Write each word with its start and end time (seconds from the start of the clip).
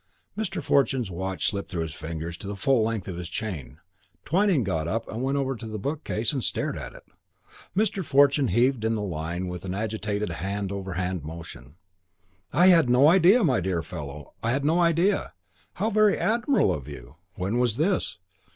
Mr. 0.35 0.63
Fortune's 0.63 1.11
watch 1.11 1.45
slipped 1.47 1.69
through 1.69 1.83
his 1.83 1.93
fingers 1.93 2.35
to 2.35 2.47
the 2.47 2.55
full 2.55 2.81
length 2.83 3.07
of 3.07 3.17
his 3.17 3.29
chain. 3.29 3.77
Twyning 4.25 4.63
got 4.63 4.87
up 4.87 5.07
and 5.07 5.21
went 5.21 5.37
over 5.37 5.55
to 5.55 5.71
a 5.71 5.77
bookcase 5.77 6.33
and 6.33 6.43
stared 6.43 6.75
at 6.75 6.93
it. 6.95 7.03
Mr. 7.77 8.03
Fortune 8.03 8.47
heaved 8.47 8.83
in 8.83 8.95
the 8.95 9.01
line 9.03 9.47
with 9.47 9.63
an 9.63 9.75
agitated 9.75 10.29
hand 10.31 10.71
over 10.71 10.93
hand 10.93 11.23
motion. 11.23 11.75
"I'd 12.51 12.89
no 12.89 13.09
idea! 13.09 13.43
My 13.43 13.59
dear 13.59 13.83
fellow, 13.83 14.33
I'd 14.41 14.65
no 14.65 14.79
idea! 14.81 15.33
How 15.73 15.91
very 15.91 16.17
admirable 16.17 16.73
of 16.73 16.87
you! 16.89 17.17
When 17.35 17.59
was 17.59 17.77
this? 17.77 18.17